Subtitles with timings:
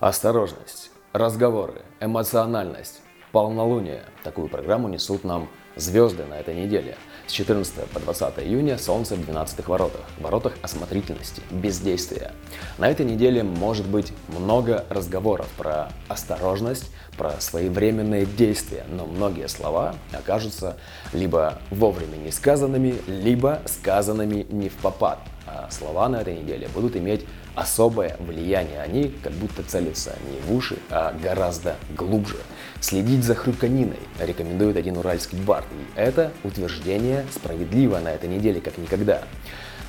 [0.00, 3.02] Осторожность, разговоры, эмоциональность,
[3.32, 4.02] полнолуние.
[4.24, 6.96] Такую программу несут нам звезды на этой неделе.
[7.26, 12.32] С 14 по 20 июня Солнце в 12 воротах, воротах осмотрительности, бездействия.
[12.78, 19.96] На этой неделе может быть много разговоров про осторожность, про своевременные действия, но многие слова
[20.14, 20.78] окажутся
[21.12, 25.18] либо вовремя не сказанными, либо сказанными не в попад.
[25.52, 27.26] А слова на этой неделе будут иметь
[27.56, 28.80] особое влияние.
[28.80, 32.36] Они как будто целятся не в уши, а гораздо глубже.
[32.80, 35.64] Следить за хрюканиной рекомендует один уральский бар.
[35.72, 39.22] И это утверждение справедливо на этой неделе как никогда.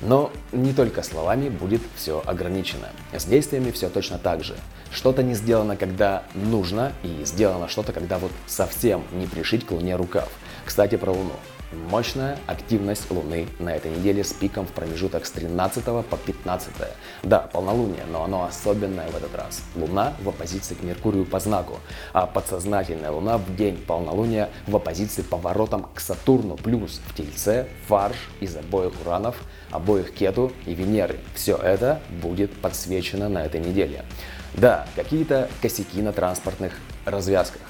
[0.00, 2.88] Но не только словами будет все ограничено.
[3.12, 4.54] С действиями все точно так же.
[4.92, 9.96] Что-то не сделано, когда нужно, и сделано что-то, когда вот совсем не пришить к луне
[9.96, 10.28] рукав.
[10.64, 11.32] Кстати, про луну.
[11.72, 16.72] Мощная активность Луны на этой неделе с пиком в промежуток с 13 по 15.
[17.22, 19.62] Да, полнолуние, но оно особенное в этот раз.
[19.76, 21.78] Луна в оппозиции к Меркурию по знаку,
[22.14, 28.16] а подсознательная Луна в день полнолуния в оппозиции поворотом к Сатурну плюс в Тельце, фарш
[28.40, 29.36] из обоих Уранов,
[29.70, 31.18] обоих Кету и Венеры.
[31.34, 34.06] Все это будет подсвечено на этой неделе.
[34.54, 36.72] Да, какие-то косяки на транспортных
[37.04, 37.60] развязках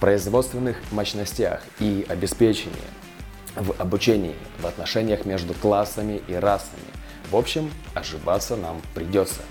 [0.00, 2.76] производственных мощностях и обеспечении,
[3.56, 6.82] в обучении, в отношениях между классами и расами.
[7.30, 9.42] В общем, ошибаться нам придется.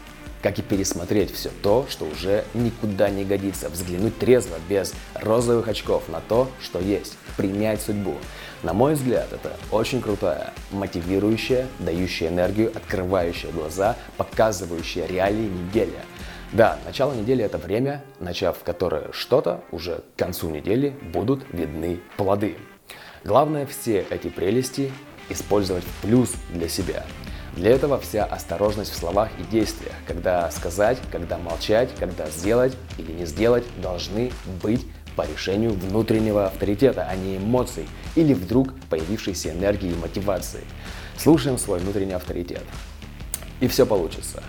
[0.42, 3.70] Как и пересмотреть все то, что уже никуда не годится.
[3.70, 7.18] Взглянуть трезво, без розовых очков на то, что есть.
[7.38, 8.16] Принять судьбу.
[8.64, 16.02] На мой взгляд, это очень крутая, мотивирующая, дающая энергию, открывающая глаза, показывающая реалии неделя.
[16.54, 22.58] Да, начало недели это время, начав которое что-то, уже к концу недели будут видны плоды.
[23.28, 24.90] Главное все эти прелести
[25.28, 27.04] использовать в плюс для себя.
[27.58, 33.12] Для этого вся осторожность в словах и действиях, когда сказать, когда молчать, когда сделать или
[33.12, 34.32] не сделать, должны
[34.64, 34.86] быть
[35.18, 40.64] по решению внутреннего авторитета, а не эмоций или вдруг появившейся энергии и мотивации.
[41.18, 42.64] Слушаем свой внутренний авторитет.
[43.60, 44.42] И все получится.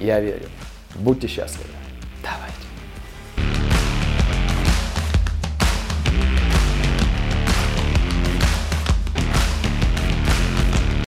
[0.00, 0.48] Я верю.
[0.94, 1.68] Будьте счастливы.
[2.22, 2.71] Давайте.